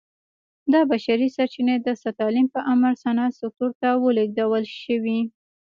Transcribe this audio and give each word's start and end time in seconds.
دا 0.71 0.81
بشري 0.91 1.27
سرچینې 1.35 1.75
د 1.81 1.87
ستالین 2.03 2.47
په 2.53 2.59
امر 2.71 2.91
صنعت 3.03 3.33
سکتور 3.41 3.71
ته 3.81 3.89
ولېږدول 4.03 4.63
شوې 4.83 5.19